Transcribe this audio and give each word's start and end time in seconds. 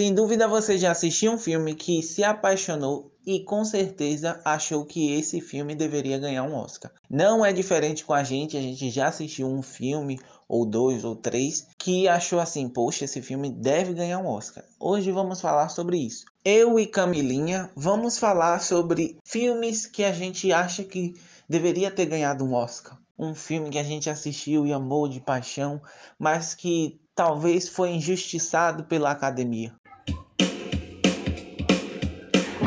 Sem 0.00 0.14
dúvida 0.14 0.48
você 0.48 0.78
já 0.78 0.92
assistiu 0.92 1.32
um 1.32 1.36
filme 1.36 1.74
que 1.74 2.02
se 2.02 2.24
apaixonou 2.24 3.12
e 3.26 3.44
com 3.44 3.62
certeza 3.66 4.40
achou 4.46 4.86
que 4.86 5.12
esse 5.12 5.42
filme 5.42 5.74
deveria 5.74 6.16
ganhar 6.16 6.42
um 6.42 6.54
Oscar. 6.54 6.90
Não 7.10 7.44
é 7.44 7.52
diferente 7.52 8.02
com 8.02 8.14
a 8.14 8.24
gente, 8.24 8.56
a 8.56 8.62
gente 8.62 8.88
já 8.88 9.08
assistiu 9.08 9.46
um 9.46 9.60
filme 9.60 10.18
ou 10.48 10.64
dois 10.64 11.04
ou 11.04 11.14
três 11.14 11.66
que 11.76 12.08
achou 12.08 12.40
assim, 12.40 12.66
poxa, 12.66 13.04
esse 13.04 13.20
filme 13.20 13.50
deve 13.50 13.92
ganhar 13.92 14.20
um 14.20 14.26
Oscar. 14.26 14.64
Hoje 14.80 15.12
vamos 15.12 15.38
falar 15.38 15.68
sobre 15.68 15.98
isso. 15.98 16.24
Eu 16.42 16.80
e 16.80 16.86
Camilinha 16.86 17.70
vamos 17.76 18.18
falar 18.18 18.62
sobre 18.62 19.18
filmes 19.22 19.84
que 19.84 20.02
a 20.02 20.12
gente 20.12 20.50
acha 20.50 20.82
que 20.82 21.12
deveria 21.46 21.90
ter 21.90 22.06
ganhado 22.06 22.42
um 22.42 22.54
Oscar. 22.54 22.96
Um 23.18 23.34
filme 23.34 23.68
que 23.68 23.78
a 23.78 23.84
gente 23.84 24.08
assistiu 24.08 24.66
e 24.66 24.72
amou 24.72 25.06
de 25.06 25.20
paixão, 25.20 25.78
mas 26.18 26.54
que 26.54 26.98
talvez 27.14 27.68
foi 27.68 27.90
injustiçado 27.90 28.84
pela 28.84 29.10
academia. 29.10 29.74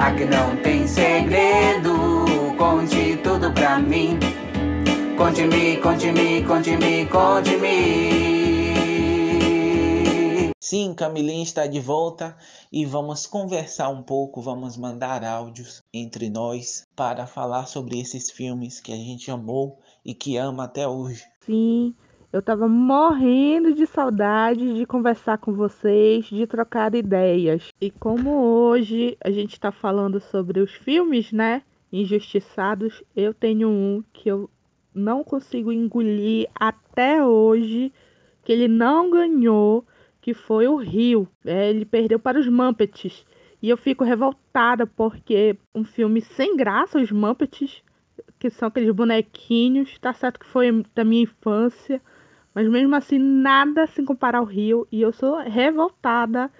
Aqui 0.03 0.25
não 0.25 0.57
tem 0.62 0.85
segredo, 0.85 1.95
conte 2.57 3.16
tudo 3.23 3.53
pra 3.53 3.80
mim. 3.80 4.20
Conte-me, 5.17 5.77
conte-me, 5.77 6.43
conte-me, 6.43 7.05
conte-me. 7.05 8.34
Sim, 10.59 10.93
Camilinha 10.93 11.41
está 11.41 11.66
de 11.67 11.79
volta 11.79 12.35
e 12.70 12.84
vamos 12.85 13.26
conversar 13.26 13.88
um 13.88 14.03
pouco, 14.03 14.41
vamos 14.41 14.76
mandar 14.76 15.23
áudios 15.23 15.81
entre 15.93 16.29
nós 16.29 16.85
para 16.98 17.26
falar 17.26 17.67
sobre 17.67 17.98
esses 17.98 18.29
filmes 18.29 18.81
que 18.81 18.91
a 18.91 18.98
gente 18.98 19.31
amou 19.31 19.79
e 20.04 20.13
que 20.13 20.35
ama 20.35 20.65
até 20.65 20.85
hoje. 20.85 21.23
Sim, 21.45 21.95
eu 22.34 22.42
tava 22.42 22.68
morrendo 22.68 23.76
de 23.76 23.86
saudade 23.86 24.74
de 24.74 24.88
conversar 24.88 25.38
com 25.38 25.54
vocês, 25.54 26.26
de 26.26 26.48
trocar 26.48 26.96
ideias. 26.96 27.70
E 27.80 27.91
como 27.91 28.32
hoje 28.32 29.16
a 29.24 29.30
gente 29.30 29.60
tá 29.60 29.72
falando 29.72 30.20
sobre 30.20 30.60
os 30.60 30.74
filmes, 30.74 31.32
né? 31.32 31.62
Injustiçados, 31.91 33.04
eu 33.16 33.35
tenho 33.35 33.70
um 33.70 34.04
que 34.12 34.30
eu 34.30 34.49
não 34.96 35.24
consigo 35.24 35.72
engolir 35.72 36.49
até 36.55 37.24
hoje, 37.24 37.94
que 38.44 38.52
ele 38.52 38.68
não 38.68 39.12
ganhou, 39.12 39.85
que 40.20 40.34
foi 40.34 40.68
o 40.68 40.76
Rio. 40.76 41.27
É, 41.46 41.70
ele 41.70 41.85
perdeu 41.85 42.18
para 42.18 42.40
os 42.40 42.48
Muppets. 42.48 43.24
E 43.62 43.70
eu 43.70 43.77
fico 43.77 44.04
revoltada 44.04 44.88
porque 44.88 45.55
um 45.74 45.84
filme 45.84 46.20
sem 46.20 46.57
graça, 46.57 46.98
os 46.98 47.12
Muppets, 47.12 47.84
que 48.40 48.50
são 48.50 48.70
aqueles 48.70 48.90
bonequinhos, 48.90 50.00
tá 50.00 50.12
certo 50.13 50.40
que 50.40 50.48
foi 50.48 50.84
da 50.96 51.04
minha 51.04 51.22
infância 51.22 52.02
mas 52.54 52.70
mesmo 52.70 52.96
assim, 52.96 53.18
nada 53.18 53.87
se 53.87 54.04
compara 54.04 54.37
ao 54.37 54.46
Rio. 54.46 54.87
E 54.91 55.01
eu 55.01 55.12
sou 55.12 55.37
revoltada 55.40 56.51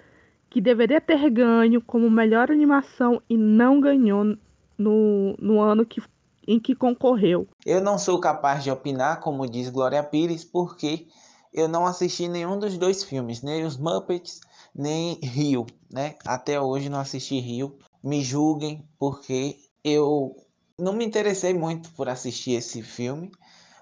que 0.50 0.60
deveria 0.60 1.00
ter 1.00 1.30
ganho 1.30 1.80
como 1.80 2.10
melhor 2.10 2.50
animação 2.50 3.20
e 3.28 3.36
não 3.36 3.80
ganhou 3.80 4.36
no, 4.76 5.36
no 5.38 5.60
ano 5.60 5.84
que, 5.84 6.02
em 6.46 6.58
que 6.58 6.74
concorreu. 6.74 7.48
Eu 7.64 7.80
não 7.80 7.98
sou 7.98 8.20
capaz 8.20 8.62
de 8.62 8.70
opinar, 8.70 9.20
como 9.20 9.48
diz 9.48 9.68
Glória 9.68 10.02
Pires, 10.02 10.44
porque 10.44 11.06
eu 11.52 11.68
não 11.68 11.86
assisti 11.86 12.28
nenhum 12.28 12.58
dos 12.58 12.76
dois 12.76 13.04
filmes, 13.04 13.42
nem 13.42 13.64
os 13.64 13.76
Muppets, 13.76 14.40
nem 14.74 15.14
Rio, 15.22 15.66
né? 15.92 16.16
Até 16.26 16.60
hoje 16.60 16.88
não 16.88 16.98
assisti 16.98 17.38
Rio. 17.38 17.76
Me 18.02 18.22
julguem, 18.22 18.84
porque 18.98 19.56
eu 19.82 20.36
não 20.78 20.92
me 20.92 21.04
interessei 21.04 21.54
muito 21.54 21.90
por 21.92 22.08
assistir 22.08 22.52
esse 22.52 22.82
filme, 22.82 23.30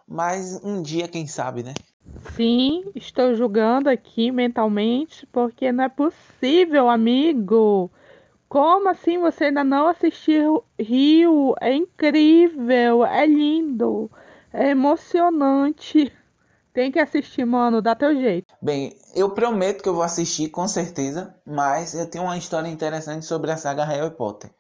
mas 0.07 0.63
um 0.63 0.83
dia, 0.83 1.09
quem 1.09 1.27
sabe, 1.27 1.63
né? 1.63 1.73
Sim, 2.35 2.91
estou 2.95 3.35
julgando 3.35 3.91
aqui 3.91 4.31
mentalmente, 4.31 5.27
porque 5.27 5.71
não 5.71 5.85
é 5.85 5.89
possível, 5.89 6.89
amigo. 6.89 7.91
Como 8.49 8.89
assim 8.89 9.19
você 9.19 9.45
ainda 9.45 9.65
não 9.65 9.87
assistiu 9.87 10.65
Rio? 10.79 11.55
É 11.61 11.75
incrível, 11.75 13.05
é 13.05 13.27
lindo, 13.27 14.11
é 14.53 14.71
emocionante. 14.71 16.13
Tem 16.73 16.91
que 16.91 16.99
assistir, 16.99 17.45
mano, 17.45 17.83
dá 17.83 17.95
teu 17.95 18.15
jeito. 18.15 18.55
Bem, 18.61 18.97
eu 19.15 19.31
prometo 19.31 19.83
que 19.83 19.89
eu 19.89 19.95
vou 19.95 20.03
assistir 20.03 20.49
com 20.49 20.67
certeza, 20.67 21.35
mas 21.47 21.95
eu 21.95 22.09
tenho 22.09 22.25
uma 22.25 22.39
história 22.39 22.69
interessante 22.69 23.27
sobre 23.27 23.51
a 23.51 23.57
saga 23.57 23.85
Harry 23.85 24.15
Potter. 24.15 24.51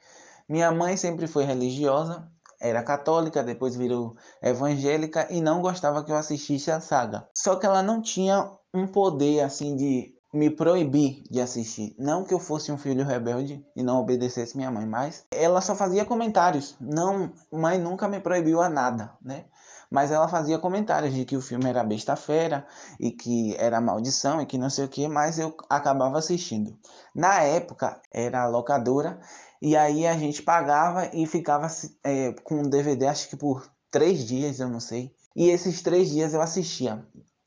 Minha 0.48 0.70
mãe 0.70 0.96
sempre 0.96 1.26
foi 1.26 1.44
religiosa 1.44 2.30
era 2.62 2.82
católica, 2.82 3.42
depois 3.42 3.74
virou 3.74 4.16
evangélica 4.40 5.26
e 5.28 5.40
não 5.40 5.60
gostava 5.60 6.04
que 6.04 6.12
eu 6.12 6.16
assistisse 6.16 6.70
a 6.70 6.80
saga. 6.80 7.26
Só 7.36 7.56
que 7.56 7.66
ela 7.66 7.82
não 7.82 8.00
tinha 8.00 8.50
um 8.72 8.86
poder 8.86 9.40
assim 9.40 9.76
de 9.76 10.14
me 10.32 10.48
proibir 10.48 11.24
de 11.30 11.40
assistir. 11.40 11.94
Não 11.98 12.24
que 12.24 12.32
eu 12.32 12.38
fosse 12.38 12.72
um 12.72 12.78
filho 12.78 13.04
rebelde 13.04 13.62
e 13.76 13.82
não 13.82 14.00
obedecesse 14.00 14.56
minha 14.56 14.70
mãe, 14.70 14.86
mas 14.86 15.26
ela 15.30 15.60
só 15.60 15.74
fazia 15.74 16.04
comentários. 16.04 16.74
Não, 16.80 17.30
mãe 17.52 17.78
nunca 17.78 18.08
me 18.08 18.20
proibiu 18.20 18.62
a 18.62 18.70
nada, 18.70 19.12
né? 19.20 19.44
Mas 19.90 20.10
ela 20.10 20.26
fazia 20.26 20.58
comentários 20.58 21.12
de 21.12 21.26
que 21.26 21.36
o 21.36 21.42
filme 21.42 21.68
era 21.68 21.84
besta-fera 21.84 22.66
e 22.98 23.10
que 23.10 23.54
era 23.58 23.78
maldição 23.78 24.40
e 24.40 24.46
que 24.46 24.56
não 24.56 24.70
sei 24.70 24.86
o 24.86 24.88
que, 24.88 25.06
mas 25.06 25.38
eu 25.38 25.54
acabava 25.68 26.16
assistindo. 26.16 26.78
Na 27.14 27.42
época 27.42 28.00
era 28.10 28.46
locadora 28.46 29.20
e 29.64 29.76
aí 29.76 30.08
a 30.08 30.18
gente 30.18 30.42
pagava 30.42 31.08
e 31.14 31.24
ficava 31.24 31.68
é, 32.02 32.32
com 32.42 32.62
o 32.62 32.68
DVD, 32.68 33.06
acho 33.06 33.28
que 33.28 33.36
por 33.36 33.70
três 33.92 34.26
dias, 34.26 34.58
eu 34.58 34.68
não 34.68 34.80
sei. 34.80 35.14
E 35.36 35.50
esses 35.50 35.80
três 35.82 36.10
dias 36.10 36.34
eu 36.34 36.42
assistia 36.42 37.06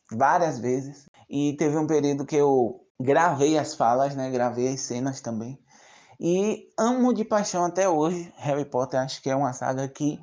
várias 0.09 0.57
vezes. 0.57 1.09
E 1.29 1.57
teve 1.57 1.75
um 1.75 1.85
período 1.85 2.25
que 2.25 2.37
eu 2.37 2.87
gravei 2.97 3.57
as 3.57 3.75
falas, 3.75 4.15
né? 4.15 4.31
Gravei 4.31 4.69
as 4.69 4.79
cenas 4.79 5.19
também. 5.19 5.59
E 6.17 6.69
amo 6.79 7.13
de 7.13 7.25
paixão 7.25 7.65
até 7.65 7.89
hoje. 7.89 8.31
Harry 8.37 8.63
Potter 8.63 9.01
acho 9.01 9.21
que 9.21 9.29
é 9.29 9.35
uma 9.35 9.51
saga 9.51 9.85
que 9.89 10.17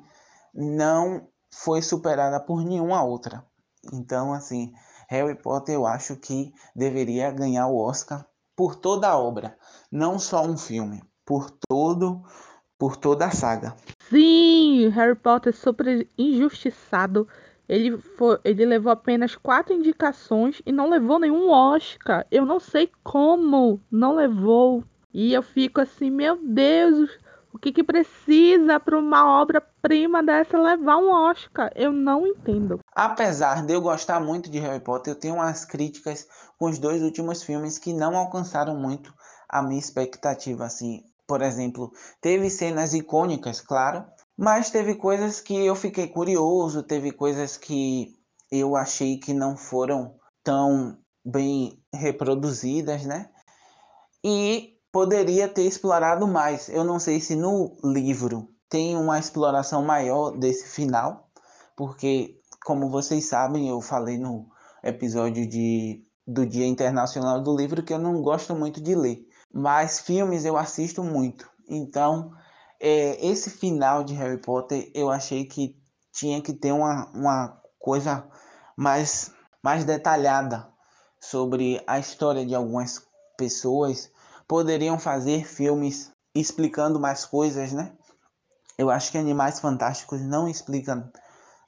não 0.51 1.27
foi 1.51 1.83
superada 1.83 2.39
por 2.39 2.65
nenhuma 2.65 3.03
outra. 3.03 3.45
Então, 3.93 4.33
assim, 4.33 4.73
Harry 5.07 5.39
Potter 5.39 5.75
eu 5.75 5.85
acho 5.85 6.15
que 6.15 6.51
deveria 6.75 7.29
ganhar 7.29 7.67
o 7.67 7.77
Oscar 7.77 8.25
por 8.55 8.75
toda 8.75 9.09
a 9.09 9.17
obra, 9.19 9.55
não 9.91 10.17
só 10.17 10.43
um 10.43 10.57
filme 10.57 11.03
por 11.25 11.51
todo 11.67 12.23
por 12.83 12.97
toda 12.97 13.27
a 13.27 13.31
saga. 13.31 13.73
Sim, 14.09 14.89
Harry 14.89 15.15
Potter 15.15 15.55
super 15.55 16.05
injustiçado. 16.17 17.25
Ele, 17.69 17.97
foi, 17.97 18.37
ele 18.43 18.65
levou 18.65 18.91
apenas 18.91 19.37
quatro 19.37 19.73
indicações 19.73 20.61
e 20.65 20.71
não 20.71 20.89
levou 20.89 21.17
nenhum 21.17 21.49
Oscar. 21.49 22.25
Eu 22.29 22.45
não 22.45 22.59
sei 22.59 22.91
como 23.01 23.81
não 23.89 24.15
levou. 24.15 24.83
E 25.13 25.31
eu 25.33 25.41
fico 25.41 25.79
assim, 25.79 26.09
meu 26.09 26.37
Deus, 26.43 27.09
o 27.53 27.57
que, 27.57 27.71
que 27.71 27.83
precisa 27.83 28.79
para 28.81 28.99
uma 28.99 29.41
obra-prima 29.41 30.21
dessa 30.21 30.57
levar 30.57 30.97
um 30.97 31.09
Oscar? 31.09 31.71
Eu 31.75 31.93
não 31.93 32.27
entendo. 32.27 32.79
Apesar 32.93 33.65
de 33.65 33.73
eu 33.73 33.81
gostar 33.81 34.19
muito 34.19 34.51
de 34.51 34.59
Harry 34.59 34.83
Potter, 34.83 35.13
eu 35.13 35.19
tenho 35.19 35.35
umas 35.35 35.63
críticas 35.63 36.27
com 36.59 36.65
os 36.65 36.79
dois 36.79 37.01
últimos 37.01 37.43
filmes 37.43 37.79
que 37.79 37.93
não 37.93 38.17
alcançaram 38.17 38.75
muito 38.75 39.13
a 39.47 39.61
minha 39.61 39.79
expectativa, 39.79 40.65
assim 40.65 41.01
por 41.33 41.41
exemplo, 41.41 41.91
teve 42.21 42.47
cenas 42.47 42.93
icônicas, 42.93 43.59
claro, 43.59 44.05
mas 44.37 44.69
teve 44.69 44.93
coisas 44.93 45.41
que 45.41 45.65
eu 45.65 45.75
fiquei 45.75 46.05
curioso, 46.07 46.83
teve 46.83 47.11
coisas 47.11 47.57
que 47.57 48.13
eu 48.51 48.75
achei 48.75 49.17
que 49.17 49.33
não 49.33 49.57
foram 49.57 50.13
tão 50.43 50.95
bem 51.25 51.83
reproduzidas, 51.91 53.03
né? 53.03 53.31
E 54.23 54.77
poderia 54.91 55.47
ter 55.49 55.63
explorado 55.63 56.27
mais. 56.27 56.69
Eu 56.69 56.83
não 56.83 56.99
sei 56.99 57.19
se 57.19 57.35
no 57.35 57.77
livro 57.83 58.47
tem 58.69 58.95
uma 58.95 59.17
exploração 59.17 59.81
maior 59.81 60.37
desse 60.37 60.67
final, 60.69 61.31
porque, 61.75 62.39
como 62.63 62.91
vocês 62.91 63.25
sabem, 63.25 63.69
eu 63.69 63.81
falei 63.81 64.19
no 64.19 64.45
episódio 64.83 65.49
de, 65.49 66.05
do 66.27 66.45
Dia 66.45 66.67
Internacional 66.67 67.41
do 67.41 67.57
Livro 67.57 67.81
que 67.81 67.91
eu 67.91 67.97
não 67.97 68.21
gosto 68.21 68.53
muito 68.53 68.79
de 68.79 68.93
ler 68.93 69.32
mas 69.53 69.99
filmes 69.99 70.45
eu 70.45 70.57
assisto 70.57 71.03
muito. 71.03 71.47
Então, 71.69 72.33
é, 72.79 73.23
esse 73.25 73.51
final 73.51 74.03
de 74.03 74.15
Harry 74.15 74.39
Potter 74.39 74.91
eu 74.95 75.11
achei 75.11 75.45
que 75.45 75.77
tinha 76.11 76.41
que 76.41 76.53
ter 76.53 76.71
uma, 76.71 77.05
uma 77.13 77.61
coisa 77.79 78.27
mais, 78.75 79.31
mais 79.61 79.85
detalhada 79.85 80.67
sobre 81.19 81.81
a 81.85 81.99
história 81.99 82.45
de 82.45 82.55
algumas 82.55 83.05
pessoas. 83.37 84.11
Poderiam 84.47 84.97
fazer 84.97 85.45
filmes 85.45 86.11
explicando 86.33 86.99
mais 86.99 87.23
coisas, 87.23 87.71
né? 87.71 87.93
Eu 88.75 88.89
acho 88.89 89.11
que 89.11 89.17
Animais 89.19 89.59
Fantásticos 89.59 90.21
não 90.21 90.47
explica, 90.47 91.11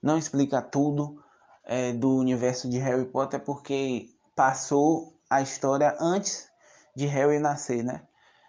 não 0.02 0.18
explica 0.18 0.60
tudo 0.60 1.24
é, 1.64 1.94
do 1.94 2.18
universo 2.18 2.68
de 2.68 2.80
Harry 2.80 3.06
Potter 3.06 3.40
porque 3.40 4.10
passou 4.36 5.14
a 5.30 5.42
história 5.42 5.96
antes 6.00 6.50
de 6.96 7.06
Harry 7.06 7.40
nascer, 7.40 7.84
né? 7.84 8.02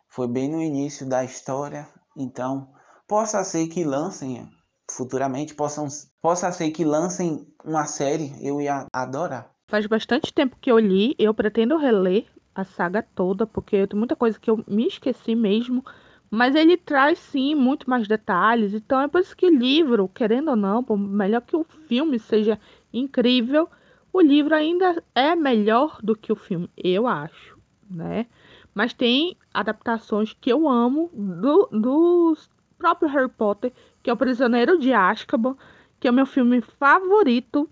Foi 0.09 0.29
bem 0.29 0.51
no 0.51 0.63
início 0.63 1.09
da 1.09 1.25
história, 1.25 1.89
então 2.17 2.69
possa 3.07 3.43
ser 3.45 3.67
que 3.69 3.85
lancem 3.85 4.49
futuramente, 4.91 5.55
possam, 5.55 5.89
possa 6.23 6.51
ser 6.53 6.71
que 6.71 6.85
lancem 6.85 7.47
uma 7.65 7.87
série, 7.87 8.33
eu 8.41 8.61
ia 8.61 8.87
adorar. 8.93 9.51
Faz 9.69 9.87
bastante 9.87 10.33
tempo 10.33 10.57
que 10.61 10.71
eu 10.71 10.79
li, 10.79 11.15
eu 11.19 11.35
pretendo 11.35 11.77
reler 11.77 12.27
a 12.55 12.65
saga 12.65 13.03
toda, 13.03 13.47
porque 13.47 13.87
tem 13.87 13.99
muita 13.99 14.17
coisa 14.17 14.39
que 14.39 14.51
eu 14.51 14.65
me 14.67 14.87
esqueci 14.87 15.35
mesmo. 15.35 15.85
Mas 16.31 16.55
ele 16.55 16.77
traz 16.77 17.19
sim 17.19 17.55
muito 17.55 17.89
mais 17.89 18.09
detalhes. 18.09 18.75
Então 18.75 19.01
é 19.01 19.09
por 19.09 19.21
isso 19.21 19.37
que 19.37 19.47
o 19.47 19.55
livro, 19.55 20.09
querendo 20.09 20.51
ou 20.51 20.57
não, 20.57 20.83
por 20.83 20.97
melhor 20.97 21.41
que 21.43 21.57
o 21.57 21.65
filme 21.89 22.19
seja 22.19 22.59
incrível, 22.93 23.69
o 24.13 24.21
livro 24.21 24.55
ainda 24.55 25.03
é 25.15 25.37
melhor 25.37 25.99
do 26.03 26.17
que 26.17 26.33
o 26.33 26.37
filme, 26.37 26.71
eu 26.77 27.07
acho, 27.07 27.56
né? 27.91 28.27
Mas 28.75 28.93
tem 28.93 29.37
adaptações 29.53 30.37
que 30.41 30.51
eu 30.51 30.69
amo 30.69 31.11
do, 31.15 31.69
do 31.73 32.37
próprio 32.79 33.09
Harry 33.09 33.29
Potter, 33.29 33.73
que 34.03 34.11
é 34.11 34.13
o 34.13 34.17
Prisioneiro 34.17 34.79
de 34.79 34.93
Azkaban, 34.93 35.57
que 35.99 36.07
é 36.07 36.11
o 36.11 36.15
meu 36.15 36.27
filme 36.27 36.61
favorito. 36.61 37.69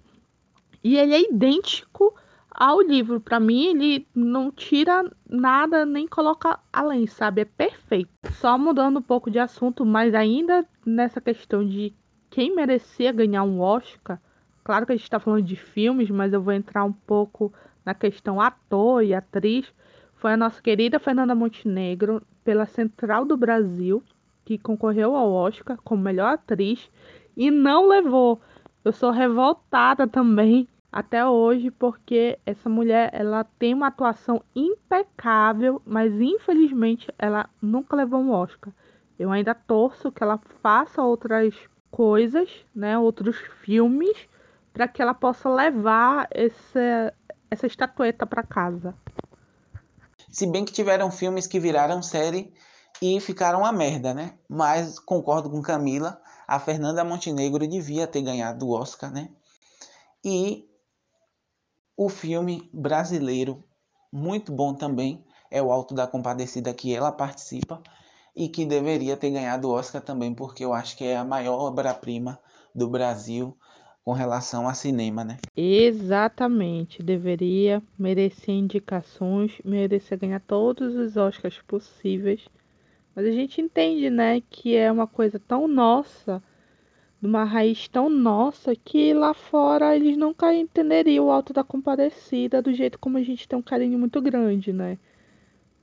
E 0.82 0.96
ele 0.96 1.14
é 1.14 1.30
idêntico 1.30 2.14
ao 2.50 2.80
livro. 2.80 3.20
Para 3.20 3.40
mim, 3.40 3.66
ele 3.66 4.06
não 4.14 4.50
tira 4.50 5.04
nada 5.28 5.84
nem 5.84 6.06
coloca 6.06 6.58
além, 6.72 7.06
sabe? 7.06 7.42
É 7.42 7.44
perfeito. 7.44 8.10
Só 8.32 8.56
mudando 8.56 8.98
um 8.98 9.02
pouco 9.02 9.30
de 9.30 9.38
assunto, 9.38 9.84
mas 9.84 10.14
ainda 10.14 10.66
nessa 10.86 11.20
questão 11.20 11.66
de 11.66 11.92
quem 12.30 12.54
merecia 12.54 13.12
ganhar 13.12 13.42
um 13.42 13.60
Oscar. 13.60 14.20
Claro 14.62 14.86
que 14.86 14.92
a 14.92 14.96
gente 14.96 15.04
está 15.04 15.20
falando 15.20 15.42
de 15.42 15.56
filmes, 15.56 16.10
mas 16.10 16.32
eu 16.32 16.40
vou 16.40 16.52
entrar 16.52 16.84
um 16.84 16.92
pouco 16.92 17.52
na 17.84 17.94
questão 17.94 18.40
ator 18.40 19.02
e 19.02 19.12
atriz. 19.12 19.70
Foi 20.24 20.32
a 20.32 20.38
nossa 20.38 20.62
querida 20.62 20.98
Fernanda 20.98 21.34
Montenegro, 21.34 22.22
pela 22.42 22.64
Central 22.64 23.26
do 23.26 23.36
Brasil, 23.36 24.02
que 24.42 24.56
concorreu 24.56 25.14
ao 25.14 25.30
Oscar 25.30 25.76
como 25.84 26.02
melhor 26.02 26.32
atriz 26.32 26.90
e 27.36 27.50
não 27.50 27.86
levou. 27.86 28.40
Eu 28.82 28.90
sou 28.90 29.10
revoltada 29.10 30.08
também 30.08 30.66
até 30.90 31.26
hoje, 31.26 31.70
porque 31.70 32.38
essa 32.46 32.70
mulher 32.70 33.10
ela 33.12 33.44
tem 33.58 33.74
uma 33.74 33.88
atuação 33.88 34.42
impecável, 34.56 35.82
mas 35.84 36.18
infelizmente 36.18 37.12
ela 37.18 37.46
nunca 37.60 37.94
levou 37.94 38.22
um 38.22 38.30
Oscar. 38.30 38.72
Eu 39.18 39.30
ainda 39.30 39.54
torço 39.54 40.10
que 40.10 40.22
ela 40.22 40.40
faça 40.62 41.02
outras 41.02 41.54
coisas, 41.90 42.64
né, 42.74 42.98
outros 42.98 43.36
filmes, 43.60 44.26
para 44.72 44.88
que 44.88 45.02
ela 45.02 45.12
possa 45.12 45.50
levar 45.50 46.26
essa, 46.30 47.12
essa 47.50 47.66
estatueta 47.66 48.24
para 48.24 48.42
casa. 48.42 48.94
Se 50.34 50.48
bem 50.48 50.64
que 50.64 50.72
tiveram 50.72 51.12
filmes 51.12 51.46
que 51.46 51.60
viraram 51.60 52.02
série 52.02 52.52
e 53.00 53.20
ficaram 53.20 53.60
uma 53.60 53.70
merda, 53.70 54.12
né? 54.12 54.36
Mas 54.48 54.98
concordo 54.98 55.48
com 55.48 55.62
Camila, 55.62 56.20
a 56.44 56.58
Fernanda 56.58 57.04
Montenegro 57.04 57.68
devia 57.68 58.04
ter 58.04 58.20
ganhado 58.20 58.66
o 58.66 58.72
Oscar, 58.72 59.12
né? 59.12 59.30
E 60.24 60.68
o 61.96 62.08
filme 62.08 62.68
brasileiro, 62.74 63.62
muito 64.12 64.50
bom 64.50 64.74
também, 64.74 65.24
é 65.52 65.62
o 65.62 65.70
Alto 65.70 65.94
da 65.94 66.04
Compadecida 66.04 66.74
que 66.74 66.92
ela 66.92 67.12
participa 67.12 67.80
e 68.34 68.48
que 68.48 68.66
deveria 68.66 69.16
ter 69.16 69.30
ganhado 69.30 69.68
o 69.68 69.72
Oscar 69.72 70.02
também, 70.02 70.34
porque 70.34 70.64
eu 70.64 70.74
acho 70.74 70.96
que 70.96 71.04
é 71.04 71.16
a 71.16 71.24
maior 71.24 71.60
obra-prima 71.60 72.40
do 72.74 72.88
Brasil 72.88 73.56
com 74.04 74.12
relação 74.12 74.68
a 74.68 74.74
cinema, 74.74 75.24
né? 75.24 75.38
Exatamente, 75.56 77.02
deveria 77.02 77.82
merecer 77.98 78.54
indicações, 78.54 79.58
merecer 79.64 80.18
ganhar 80.18 80.40
todos 80.40 80.94
os 80.94 81.16
Oscars 81.16 81.58
possíveis. 81.66 82.46
Mas 83.16 83.26
a 83.26 83.30
gente 83.30 83.60
entende, 83.60 84.10
né, 84.10 84.42
que 84.50 84.76
é 84.76 84.90
uma 84.92 85.06
coisa 85.06 85.38
tão 85.38 85.66
nossa 85.66 86.42
de 87.24 87.26
uma 87.26 87.44
raiz 87.44 87.88
tão 87.88 88.10
nossa 88.10 88.76
que 88.76 89.14
lá 89.14 89.32
fora 89.32 89.96
eles 89.96 90.14
nunca 90.14 90.54
entenderiam 90.54 91.24
o 91.26 91.30
Alto 91.30 91.54
da 91.54 91.64
Compadecida 91.64 92.60
do 92.60 92.74
jeito 92.74 92.98
como 92.98 93.16
a 93.16 93.22
gente 93.22 93.48
tem 93.48 93.58
um 93.58 93.62
carinho 93.62 93.98
muito 93.98 94.20
grande, 94.20 94.74
né? 94.74 94.98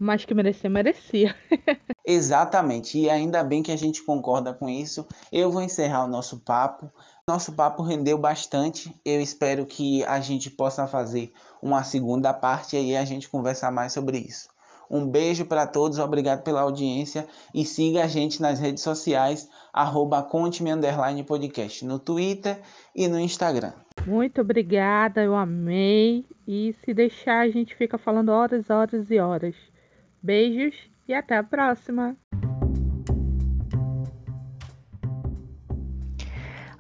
Mas 0.04 0.26
que 0.26 0.34
merecia, 0.34 0.68
merecia. 0.68 1.36
Exatamente, 2.04 2.98
e 2.98 3.08
ainda 3.08 3.44
bem 3.44 3.62
que 3.62 3.72
a 3.72 3.76
gente 3.76 4.04
concorda 4.04 4.52
com 4.52 4.68
isso. 4.68 5.06
Eu 5.32 5.52
vou 5.52 5.62
encerrar 5.62 6.06
o 6.06 6.08
nosso 6.08 6.40
papo. 6.40 6.92
Nosso 7.28 7.54
papo 7.54 7.84
rendeu 7.84 8.18
bastante. 8.18 8.92
Eu 9.06 9.22
espero 9.22 9.64
que 9.64 10.04
a 10.06 10.20
gente 10.20 10.50
possa 10.50 10.88
fazer 10.88 11.32
uma 11.62 11.84
segunda 11.84 12.34
parte 12.34 12.76
e 12.76 12.80
aí 12.80 12.98
a 12.98 13.06
gente 13.06 13.30
conversar 13.30 13.72
mais 13.72 13.94
sobre 13.94 14.18
isso. 14.18 14.50
Um 14.90 15.06
beijo 15.06 15.46
para 15.46 15.68
todos, 15.68 16.00
obrigado 16.00 16.42
pela 16.42 16.62
audiência 16.62 17.28
e 17.54 17.64
siga 17.64 18.04
a 18.04 18.08
gente 18.08 18.42
nas 18.42 18.60
redes 18.60 18.82
sociais, 18.82 19.48
arroba 19.72 20.24
podcast, 20.24 21.86
no 21.86 22.00
Twitter 22.00 22.60
e 22.96 23.08
no 23.08 23.20
Instagram. 23.20 23.74
Muito 24.08 24.42
obrigada, 24.42 25.22
eu 25.22 25.36
amei. 25.36 26.26
E 26.48 26.74
se 26.84 26.92
deixar, 26.92 27.42
a 27.42 27.50
gente 27.50 27.76
fica 27.76 28.00
falando 28.00 28.30
horas, 28.30 28.68
horas 28.72 29.12
e 29.12 29.20
horas. 29.20 29.71
Beijos 30.24 30.76
e 31.08 31.16
até 31.16 31.36
a 31.36 31.44
próxima! 31.44 32.16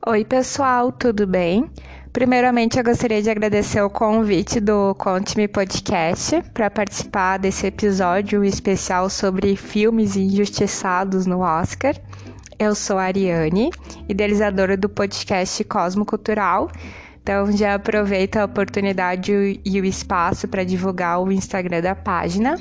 Oi, 0.05 0.23
pessoal, 0.23 0.91
tudo 0.91 1.25
bem? 1.25 1.67
Primeiramente, 2.13 2.77
eu 2.77 2.83
gostaria 2.83 3.19
de 3.19 3.31
agradecer 3.31 3.81
o 3.81 3.89
convite 3.89 4.59
do 4.59 4.93
Conte-me 4.93 5.47
Podcast 5.47 6.39
para 6.53 6.69
participar 6.69 7.39
desse 7.39 7.65
episódio 7.65 8.43
especial 8.43 9.09
sobre 9.09 9.55
filmes 9.55 10.15
injustiçados 10.15 11.25
no 11.25 11.39
Oscar. 11.39 11.95
Eu 12.59 12.75
sou 12.75 12.99
a 12.99 13.05
Ariane, 13.05 13.71
idealizadora 14.07 14.77
do 14.77 14.87
podcast 14.87 15.63
Cosmo 15.63 16.05
Cultural. 16.05 16.69
Então, 17.23 17.51
já 17.51 17.73
aproveito 17.73 18.37
a 18.37 18.45
oportunidade 18.45 19.59
e 19.65 19.81
o 19.81 19.85
espaço 19.85 20.47
para 20.47 20.63
divulgar 20.63 21.19
o 21.21 21.31
Instagram 21.31 21.81
da 21.81 21.95
página, 21.95 22.55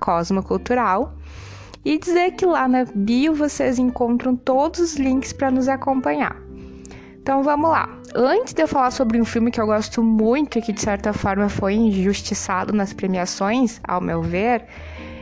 Cosmocultural. 0.00 1.14
E 1.84 1.98
dizer 1.98 2.32
que 2.32 2.46
lá 2.46 2.66
na 2.66 2.84
bio 2.94 3.34
vocês 3.34 3.78
encontram 3.78 4.34
todos 4.34 4.80
os 4.80 4.96
links 4.96 5.32
para 5.32 5.50
nos 5.50 5.68
acompanhar. 5.68 6.36
Então 7.20 7.42
vamos 7.42 7.70
lá. 7.70 7.88
Antes 8.14 8.54
de 8.54 8.62
eu 8.62 8.68
falar 8.68 8.90
sobre 8.90 9.20
um 9.20 9.24
filme 9.24 9.50
que 9.50 9.60
eu 9.60 9.66
gosto 9.66 10.02
muito 10.02 10.58
e 10.58 10.62
que 10.62 10.72
de 10.72 10.80
certa 10.80 11.12
forma 11.12 11.48
foi 11.48 11.74
injustiçado 11.74 12.72
nas 12.72 12.92
premiações, 12.92 13.80
ao 13.82 14.00
meu 14.00 14.22
ver, 14.22 14.66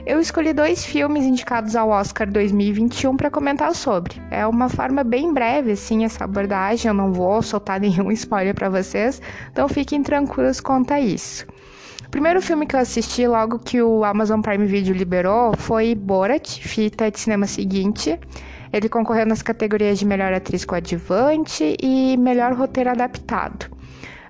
eu 0.05 0.19
escolhi 0.19 0.53
dois 0.53 0.85
filmes 0.85 1.25
indicados 1.25 1.77
ao 1.77 1.91
Oscar 1.91 2.29
2021 2.29 3.17
para 3.17 3.31
comentar 3.31 3.73
sobre. 3.73 4.21
É 4.33 4.45
uma 4.45 4.69
forma 4.69 5.05
bem 5.05 5.33
breve, 5.33 5.73
assim, 5.73 6.05
essa 6.05 6.25
abordagem. 6.25 6.89
Eu 6.89 6.95
não 6.95 7.13
vou 7.13 7.41
soltar 7.41 7.79
nenhum 7.81 8.11
spoiler 8.11 8.53
para 8.53 8.69
vocês, 8.69 9.23
então 9.53 9.69
fiquem 9.69 10.03
tranquilos 10.03 10.61
quanto 10.61 10.93
a 10.93 11.01
isso. 11.01 11.47
Primeiro 12.13 12.43
filme 12.43 12.67
que 12.67 12.77
eu 12.77 12.81
assisti 12.81 13.27
logo 13.27 13.59
que 13.59 13.81
o 13.81 14.05
Amazon 14.05 14.43
Prime 14.43 14.67
Video 14.67 14.95
liberou 14.95 15.57
foi 15.57 15.95
Borat, 15.95 16.61
fita 16.61 17.11
de 17.11 17.19
cinema 17.19 17.47
seguinte. 17.47 18.21
Ele 18.71 18.87
concorreu 18.87 19.25
nas 19.25 19.41
categorias 19.41 19.99
de 19.99 20.05
melhor 20.05 20.31
atriz 20.31 20.63
coadjuvante 20.63 21.75
e 21.83 22.15
melhor 22.19 22.53
roteiro 22.53 22.91
adaptado. 22.91 23.67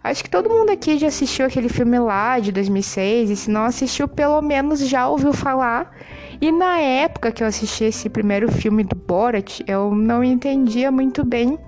Acho 0.00 0.22
que 0.22 0.30
todo 0.30 0.48
mundo 0.48 0.70
aqui 0.70 0.96
já 0.96 1.08
assistiu 1.08 1.44
aquele 1.44 1.68
filme 1.68 1.98
lá 1.98 2.38
de 2.38 2.52
2006 2.52 3.30
e 3.30 3.36
se 3.36 3.50
não 3.50 3.64
assistiu, 3.64 4.06
pelo 4.06 4.40
menos 4.40 4.78
já 4.86 5.08
ouviu 5.08 5.32
falar. 5.32 5.92
E 6.40 6.52
na 6.52 6.78
época 6.78 7.32
que 7.32 7.42
eu 7.42 7.48
assisti 7.48 7.82
esse 7.82 8.08
primeiro 8.08 8.50
filme 8.50 8.84
do 8.84 8.94
Borat, 8.94 9.60
eu 9.66 9.92
não 9.92 10.22
entendia 10.22 10.92
muito 10.92 11.24
bem 11.24 11.58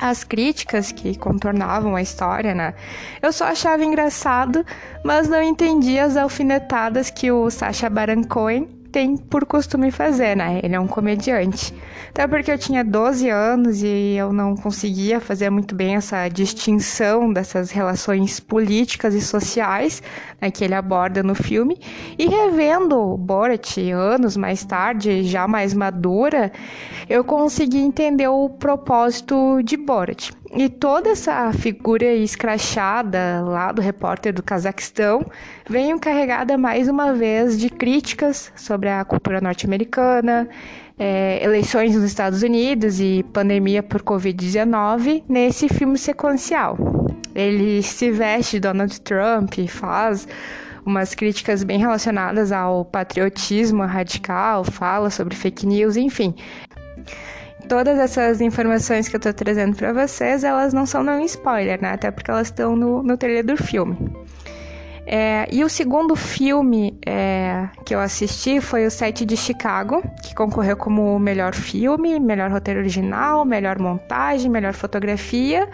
as 0.00 0.24
críticas 0.24 0.92
que 0.92 1.16
contornavam 1.16 1.94
a 1.96 2.02
história, 2.02 2.54
né? 2.54 2.74
Eu 3.20 3.32
só 3.32 3.46
achava 3.46 3.84
engraçado, 3.84 4.64
mas 5.04 5.28
não 5.28 5.42
entendia 5.42 6.04
as 6.04 6.16
alfinetadas 6.16 7.10
que 7.10 7.30
o 7.30 7.50
Sacha 7.50 7.88
Baron 7.88 8.24
Cohen 8.24 8.81
tem 8.92 9.16
por 9.16 9.46
costume 9.46 9.90
fazer, 9.90 10.36
né? 10.36 10.60
Ele 10.62 10.74
é 10.74 10.80
um 10.80 10.86
comediante. 10.86 11.74
Até 12.10 12.26
porque 12.26 12.52
eu 12.52 12.58
tinha 12.58 12.84
12 12.84 13.30
anos 13.30 13.82
e 13.82 14.14
eu 14.16 14.32
não 14.34 14.54
conseguia 14.54 15.18
fazer 15.18 15.48
muito 15.48 15.74
bem 15.74 15.96
essa 15.96 16.28
distinção 16.28 17.32
dessas 17.32 17.70
relações 17.70 18.38
políticas 18.38 19.14
e 19.14 19.22
sociais 19.22 20.02
né, 20.38 20.50
que 20.50 20.62
ele 20.62 20.74
aborda 20.74 21.22
no 21.22 21.34
filme. 21.34 21.78
E 22.18 22.26
revendo 22.26 23.16
Borat 23.16 23.78
anos 23.90 24.36
mais 24.36 24.62
tarde, 24.62 25.22
já 25.22 25.48
mais 25.48 25.72
madura, 25.72 26.52
eu 27.08 27.24
consegui 27.24 27.78
entender 27.78 28.28
o 28.28 28.50
propósito 28.50 29.62
de 29.64 29.78
Borat. 29.78 30.30
E 30.54 30.68
toda 30.68 31.08
essa 31.08 31.50
figura 31.54 32.04
escrachada 32.12 33.40
lá 33.42 33.72
do 33.72 33.80
repórter 33.80 34.34
do 34.34 34.42
Cazaquistão 34.42 35.24
veio 35.66 35.98
carregada 35.98 36.58
mais 36.58 36.88
uma 36.88 37.14
vez 37.14 37.58
de 37.58 37.70
críticas 37.70 38.52
sobre 38.54 38.90
a 38.90 39.02
cultura 39.02 39.40
norte-americana, 39.40 40.46
é, 40.98 41.42
eleições 41.42 41.94
nos 41.94 42.04
Estados 42.04 42.42
Unidos 42.42 43.00
e 43.00 43.24
pandemia 43.32 43.82
por 43.82 44.02
Covid-19 44.02 45.24
nesse 45.26 45.70
filme 45.70 45.96
sequencial. 45.96 46.76
Ele 47.34 47.82
se 47.82 48.10
veste 48.10 48.56
de 48.56 48.60
Donald 48.60 49.00
Trump 49.00 49.56
e 49.56 49.66
faz 49.66 50.28
umas 50.84 51.14
críticas 51.14 51.64
bem 51.64 51.78
relacionadas 51.78 52.52
ao 52.52 52.84
patriotismo 52.84 53.84
radical, 53.86 54.64
fala 54.64 55.08
sobre 55.08 55.34
fake 55.34 55.66
news, 55.66 55.96
enfim 55.96 56.34
todas 57.72 57.98
essas 57.98 58.42
informações 58.42 59.08
que 59.08 59.16
eu 59.16 59.20
tô 59.20 59.32
trazendo 59.32 59.74
para 59.74 59.94
vocês, 59.94 60.44
elas 60.44 60.74
não 60.74 60.84
são 60.84 61.02
nenhum 61.02 61.24
spoiler, 61.24 61.80
né? 61.80 61.94
Até 61.94 62.10
porque 62.10 62.30
elas 62.30 62.48
estão 62.48 62.76
no, 62.76 63.02
no 63.02 63.16
trailer 63.16 63.46
do 63.46 63.56
filme. 63.56 63.96
É, 65.06 65.48
e 65.50 65.64
o 65.64 65.70
segundo 65.70 66.14
filme 66.14 67.00
é, 67.06 67.66
que 67.82 67.94
eu 67.94 67.98
assisti 67.98 68.60
foi 68.60 68.84
o 68.84 68.90
Sete 68.90 69.24
de 69.24 69.38
Chicago, 69.38 70.02
que 70.22 70.34
concorreu 70.34 70.76
como 70.76 71.18
melhor 71.18 71.54
filme, 71.54 72.20
melhor 72.20 72.50
roteiro 72.50 72.80
original, 72.80 73.42
melhor 73.46 73.78
montagem, 73.78 74.50
melhor 74.50 74.74
fotografia. 74.74 75.66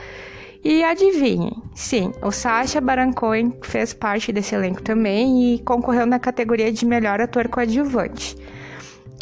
E 0.62 0.85
adivinhem, 0.85 1.52
sim, 1.75 2.12
o 2.23 2.31
Sacha 2.31 2.81
Baron 2.81 3.12
Cohen 3.12 3.52
fez 3.62 3.93
parte 3.93 4.31
desse 4.31 4.55
elenco 4.55 4.81
também 4.83 5.55
e 5.55 5.59
concorreu 5.64 6.07
na 6.07 6.21
categoria 6.21 6.73
de 6.73 6.87
melhor 6.87 7.21
ator 7.21 7.49
coadjuvante. 7.49 8.37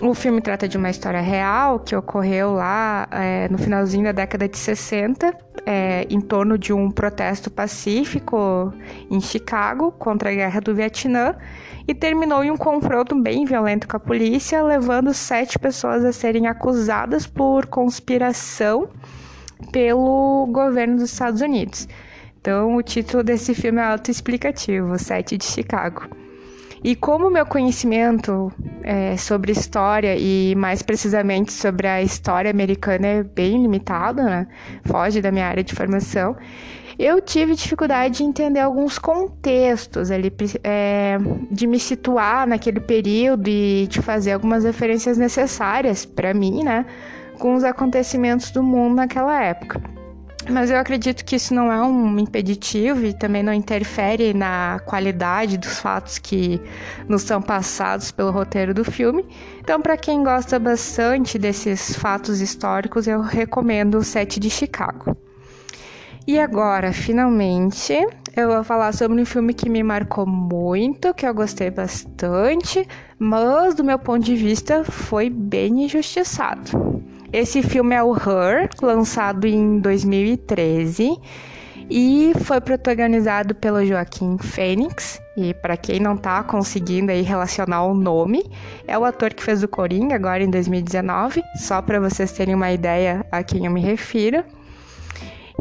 O 0.03 0.13
filme 0.13 0.43
trata 0.43 0.69
de 0.69 0.77
uma 0.77 0.91
história 0.91 1.23
real 1.23 1.81
que 1.81 1.97
ocorreu 1.97 2.53
lá 2.53 3.09
é, 3.11 3.49
no 3.49 3.57
finalzinho 3.57 4.05
da 4.05 4.13
década 4.13 4.47
de 4.47 4.59
60, 4.59 5.35
é, 5.65 6.07
em 6.11 6.21
torno 6.21 6.59
de 6.59 6.71
um 6.71 6.91
protesto 6.91 7.51
pacífico 7.51 8.75
em 9.11 9.19
Chicago 9.23 9.91
contra 9.93 10.31
a 10.31 10.35
guerra 10.35 10.61
do 10.61 10.75
Vietnã, 10.75 11.35
e 11.89 11.95
terminou 11.95 12.45
em 12.45 12.51
um 12.51 12.59
confronto 12.59 13.15
bem 13.19 13.47
violento 13.47 13.89
com 13.89 13.97
a 13.97 14.01
polícia, 14.01 14.63
levando 14.63 15.15
sete 15.15 15.59
pessoas 15.59 16.05
a 16.05 16.13
serem 16.13 16.47
acusadas 16.47 17.27
por 17.27 17.65
conspiração 17.65 18.91
pelo 19.73 20.47
governo 20.53 20.97
dos 20.97 21.11
Estados 21.11 21.41
Unidos. 21.41 21.89
Então, 22.39 22.77
o 22.77 22.83
título 22.83 23.23
desse 23.23 23.55
filme 23.55 23.81
é 23.81 23.85
autoexplicativo, 23.85 24.99
Sete 24.99 25.39
de 25.39 25.45
Chicago. 25.45 26.26
E 26.85 26.95
como 26.95 27.31
meu 27.31 27.47
conhecimento 27.47 28.53
é, 28.83 29.17
sobre 29.17 29.53
história 29.53 30.17
e 30.17 30.55
mais 30.57 30.83
precisamente 30.83 31.53
sobre 31.53 31.87
a 31.87 32.03
história 32.03 32.51
americana 32.51 33.07
é 33.07 33.23
bem 33.23 33.63
limitado, 33.63 34.23
né? 34.23 34.47
Foge 34.85 35.21
da 35.21 35.33
minha 35.33 35.47
área 35.47 35.65
de 35.65 35.75
formação. 35.75 36.37
Eu 36.99 37.21
tive 37.21 37.55
dificuldade 37.55 38.19
de 38.19 38.25
entender 38.25 38.61
alguns 38.61 38.99
contextos 38.99 40.11
ali, 40.11 40.33
é, 40.65 41.19
de 41.51 41.67
me 41.67 41.79
situar 41.79 42.47
naquele 42.47 42.81
período 42.81 43.49
e 43.49 43.87
de 43.87 44.01
fazer 44.01 44.33
algumas 44.33 44.65
referências 44.65 45.19
necessárias 45.19 46.07
para 46.07 46.33
mim, 46.33 46.65
né, 46.65 46.87
com 47.39 47.55
os 47.55 47.65
acontecimentos 47.65 48.51
do 48.51 48.63
mundo 48.63 48.97
naquela 48.97 49.43
época. 49.43 49.96
Mas 50.49 50.71
eu 50.71 50.79
acredito 50.79 51.25
que 51.25 51.37
isso 51.37 51.53
não 51.53 51.73
é 51.73 51.83
um 51.83 52.19
impeditivo 52.19 53.05
e 53.05 53.13
também 53.13 53.43
não 53.43 53.53
interfere 53.53 54.33
na 54.33 54.81
qualidade 54.87 55.59
dos 55.59 55.81
fatos 55.81 56.19
que 56.19 56.61
nos 57.09 57.23
são 57.23 57.43
passados 57.43 58.13
pelo 58.13 58.31
roteiro 58.31 58.73
do 58.73 58.85
filme. 58.85 59.27
Então, 59.59 59.83
para 59.83 59.97
quem 59.97 60.23
gosta 60.23 60.59
bastante 60.59 61.37
desses 61.37 61.97
fatos 61.97 62.41
históricos, 62.41 63.09
eu 63.09 63.21
recomendo 63.21 63.99
o 63.99 64.05
Sete 64.05 64.39
de 64.39 64.49
Chicago. 64.49 65.17
E 66.27 66.39
agora, 66.39 66.93
finalmente, 66.93 67.95
eu 68.37 68.49
vou 68.49 68.65
falar 68.65 68.93
sobre 68.93 69.21
um 69.21 69.25
filme 69.25 69.55
que 69.55 69.69
me 69.69 69.83
marcou 69.83 70.27
muito, 70.27 71.15
que 71.15 71.27
eu 71.27 71.35
gostei 71.35 71.71
bastante, 71.71 72.87
mas 73.19 73.75
do 73.75 73.85
meu 73.85 73.99
ponto 73.99 74.25
de 74.25 74.35
vista 74.37 74.85
foi 74.85 75.29
bem 75.31 75.85
injustiçado. 75.85 76.96
Esse 77.33 77.63
filme 77.63 77.95
é 77.95 78.03
o 78.03 78.15
Her, 78.15 78.69
lançado 78.81 79.47
em 79.47 79.79
2013 79.81 81.19
e 81.91 82.33
foi 82.43 82.61
protagonizado 82.61 83.55
pelo 83.55 83.85
Joaquim 83.85 84.39
Fênix. 84.39 85.21
E 85.37 85.53
para 85.55 85.77
quem 85.77 86.01
não 86.01 86.17
tá 86.17 86.43
conseguindo 86.43 87.13
aí 87.13 87.23
relacionar 87.23 87.85
o 87.85 87.95
nome, 87.95 88.45
é 88.87 88.99
o 88.99 89.05
ator 89.05 89.35
que 89.35 89.43
fez 89.43 89.63
o 89.63 89.69
Coringa 89.69 90.15
agora 90.15 90.43
em 90.43 90.51
2019, 90.51 91.43
só 91.57 91.83
para 91.83 92.01
vocês 92.01 92.33
terem 92.33 92.55
uma 92.55 92.73
ideia 92.73 93.25
a 93.31 93.43
quem 93.43 93.67
eu 93.67 93.71
me 93.71 93.81
refiro. 93.81 94.43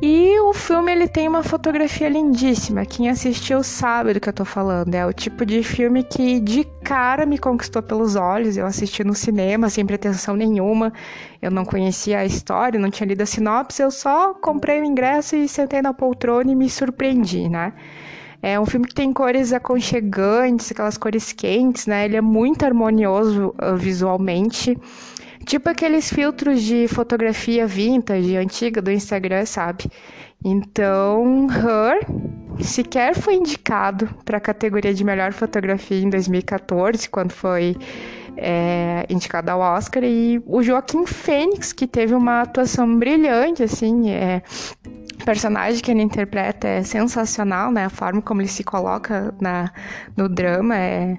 E 0.01 0.37
o 0.41 0.53
filme 0.53 0.91
ele 0.91 1.07
tem 1.07 1.27
uma 1.27 1.41
fotografia 1.41 2.09
lindíssima. 2.09 2.85
Quem 2.85 3.09
assistiu 3.09 3.63
sabe 3.63 4.13
do 4.13 4.19
que 4.19 4.27
eu 4.27 4.33
tô 4.33 4.43
falando. 4.43 4.93
É 4.93 5.05
o 5.05 5.13
tipo 5.13 5.45
de 5.45 5.63
filme 5.63 6.03
que 6.03 6.39
de 6.39 6.65
cara 6.83 7.25
me 7.25 7.37
conquistou 7.37 7.81
pelos 7.81 8.15
olhos. 8.15 8.57
Eu 8.57 8.65
assisti 8.65 9.03
no 9.03 9.13
cinema 9.15 9.69
sem 9.69 9.85
pretensão 9.85 10.35
nenhuma. 10.35 10.91
Eu 11.41 11.49
não 11.49 11.63
conhecia 11.63 12.19
a 12.19 12.25
história, 12.25 12.79
não 12.79 12.91
tinha 12.91 13.07
lido 13.07 13.21
a 13.21 13.25
sinopse. 13.25 13.81
Eu 13.81 13.89
só 13.89 14.33
comprei 14.33 14.81
o 14.81 14.85
ingresso 14.85 15.35
e 15.35 15.47
sentei 15.47 15.81
na 15.81 15.93
poltrona 15.93 16.51
e 16.51 16.55
me 16.55 16.69
surpreendi, 16.69 17.47
né? 17.47 17.73
É 18.41 18.59
um 18.59 18.65
filme 18.65 18.85
que 18.85 18.93
tem 18.93 19.11
cores 19.11 19.53
aconchegantes, 19.53 20.71
aquelas 20.71 20.97
cores 20.97 21.31
quentes, 21.31 21.87
né? 21.87 22.05
Ele 22.05 22.17
é 22.17 22.21
muito 22.21 22.63
harmonioso 22.63 23.55
uh, 23.59 23.75
visualmente. 23.75 24.77
Tipo 25.45 25.69
aqueles 25.69 26.11
filtros 26.11 26.61
de 26.61 26.87
fotografia 26.87 27.67
vintage, 27.67 28.37
antiga 28.37 28.81
do 28.81 28.91
Instagram, 28.91 29.45
sabe? 29.45 29.85
Então, 30.43 31.47
Her 31.49 32.05
sequer 32.63 33.15
foi 33.15 33.35
indicado 33.35 34.07
para 34.23 34.37
a 34.37 34.39
categoria 34.39 34.93
de 34.93 35.03
melhor 35.03 35.33
fotografia 35.33 35.99
em 35.99 36.09
2014, 36.09 37.09
quando 37.09 37.31
foi 37.31 37.75
é, 38.37 39.05
indicado 39.09 39.51
ao 39.51 39.59
Oscar, 39.59 40.03
e 40.03 40.41
o 40.45 40.61
Joaquim 40.61 41.05
Fênix, 41.05 41.73
que 41.73 41.87
teve 41.87 42.13
uma 42.13 42.41
atuação 42.41 42.97
brilhante, 42.97 43.63
assim, 43.63 44.11
é, 44.11 44.41
personagem 45.25 45.81
que 45.81 45.91
ele 45.91 46.01
interpreta 46.01 46.67
é 46.67 46.83
sensacional, 46.83 47.71
né? 47.71 47.85
A 47.85 47.89
forma 47.89 48.21
como 48.21 48.41
ele 48.41 48.47
se 48.47 48.63
coloca 48.63 49.33
na, 49.41 49.71
no 50.15 50.29
drama 50.29 50.77
é, 50.77 51.17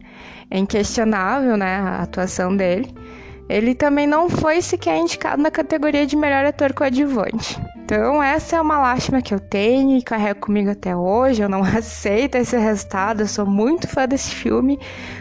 é 0.51 0.59
inquestionável, 0.59 1.57
né? 1.57 1.77
A 1.77 2.03
atuação 2.03 2.57
dele. 2.57 2.95
Ele 3.49 3.75
também 3.75 4.07
não 4.07 4.29
foi 4.29 4.61
sequer 4.61 4.99
indicado 4.99 5.41
na 5.41 5.50
categoria 5.50 6.07
de 6.07 6.17
melhor 6.17 6.45
ator 6.45 6.73
coadjuvante. 6.73 7.61
Então, 7.76 8.21
essa 8.21 8.57
é 8.57 8.61
uma 8.61 8.79
lástima 8.79 9.23
que 9.23 9.33
eu 9.33 9.38
tenho 9.38 9.97
e 9.97 10.03
carrego 10.03 10.41
comigo 10.41 10.71
até 10.71 10.97
hoje. 10.97 11.43
Eu 11.43 11.49
não 11.49 11.62
aceito 11.79 12.35
esse 12.35 12.57
resultado. 12.57 13.21
Eu 13.21 13.29
sou 13.29 13.47
muito 13.47 13.87
fã 13.87 14.09
desse 14.09 14.35
filme. 14.35 14.81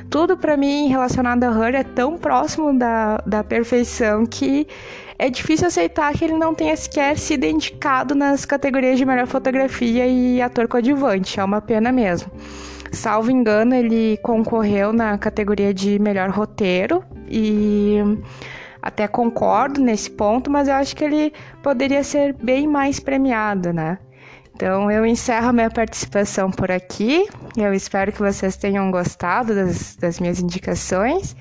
Tudo 0.10 0.36
para 0.36 0.58
mim 0.58 0.88
relacionado 0.88 1.44
a 1.44 1.52
Her 1.52 1.76
é 1.76 1.84
tão 1.84 2.18
próximo 2.18 2.74
da, 2.74 3.18
da 3.26 3.44
perfeição 3.44 4.26
que 4.26 4.68
é 5.20 5.30
difícil 5.30 5.68
aceitar 5.68 6.12
que 6.14 6.26
ele 6.26 6.34
não 6.34 6.56
tenha 6.56 6.76
sequer 6.76 7.18
sido 7.20 7.46
indicado 7.46 8.16
nas 8.16 8.46
categorias 8.46 8.98
de 8.98 9.06
melhor 9.06 9.28
fotografia 9.28 10.08
e 10.08 10.42
ator 10.42 10.68
coadjuvante. 10.68 11.40
É 11.40 11.44
uma 11.44 11.62
pena 11.62 11.92
mesmo. 11.92 12.32
Salvo 12.96 13.30
engano, 13.30 13.76
ele 13.76 14.18
concorreu 14.24 14.94
na 14.94 15.18
categoria 15.18 15.74
de 15.74 16.00
melhor 16.00 16.30
roteiro 16.30 17.04
e 17.28 17.98
até 18.82 19.08
concordo 19.08 19.82
nesse 19.82 20.10
ponto, 20.10 20.50
mas 20.50 20.68
eu 20.68 20.76
acho 20.76 20.96
que 20.96 21.04
ele 21.04 21.34
poderia 21.62 22.04
ser 22.04 22.34
bem 22.34 22.68
mais 22.68 23.00
premiado, 23.00 23.74
né? 23.74 23.98
Então 24.56 24.90
eu 24.90 25.06
encerro 25.06 25.52
minha 25.52 25.70
participação 25.70 26.50
por 26.50 26.72
aqui. 26.72 27.28
Eu 27.58 27.74
espero 27.74 28.12
que 28.14 28.20
vocês 28.20 28.56
tenham 28.56 28.90
gostado 28.90 29.54
das, 29.54 29.98
das 29.98 30.20
minhas 30.20 30.40
indicações. 30.40 31.36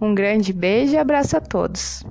Um 0.00 0.14
grande 0.14 0.52
beijo 0.52 0.94
e 0.94 0.98
abraço 0.98 1.36
a 1.36 1.40
todos. 1.40 2.04